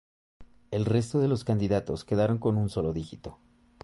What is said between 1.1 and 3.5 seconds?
de los candidatos quedaron con un solo dígito.